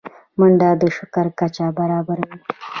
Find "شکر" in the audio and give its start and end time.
0.97-1.25